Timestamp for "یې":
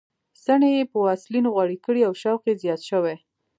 0.77-0.83, 2.47-2.59